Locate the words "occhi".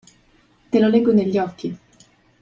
1.37-1.77